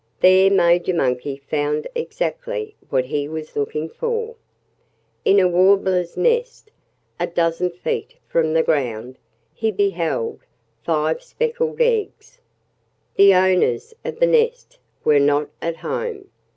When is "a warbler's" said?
5.39-6.17